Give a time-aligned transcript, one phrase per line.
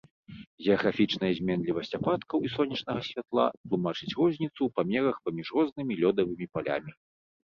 [0.67, 6.91] Геаграфічная зменлівасць ападкаў і сонечнага святла тлумачыць розніцу ў памерах паміж рознымі лёдавымі палямі.